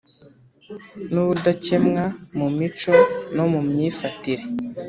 N 1.11 1.15
ubudakemwa 1.23 2.03
mu 2.37 2.47
mico 2.57 2.93
no 3.35 3.45
mu 3.51 3.59
myifatire 3.69 4.43